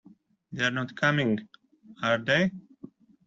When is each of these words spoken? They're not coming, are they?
They're 0.51 0.71
not 0.71 0.95
coming, 0.95 1.47
are 2.01 2.17
they? 2.17 2.49